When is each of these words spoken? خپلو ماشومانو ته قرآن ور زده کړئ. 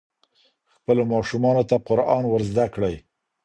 خپلو 0.75 1.03
ماشومانو 1.13 1.63
ته 1.69 1.75
قرآن 1.87 2.23
ور 2.27 2.41
زده 2.51 2.65
کړئ. 2.73 2.95